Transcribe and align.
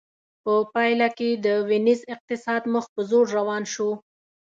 په 0.43 0.53
پایله 0.73 1.07
کې 1.17 1.29
د 1.45 1.47
وینز 1.69 2.01
اقتصاد 2.13 2.61
مخ 2.73 2.85
په 2.93 3.01
ځوړ 3.09 3.25
روان 3.37 3.63
شو 3.73 3.89